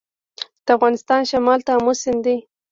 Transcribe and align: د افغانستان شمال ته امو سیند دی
د 0.65 0.67
افغانستان 0.77 1.21
شمال 1.31 1.59
ته 1.65 1.71
امو 1.77 1.93
سیند 2.01 2.21
دی 2.25 2.37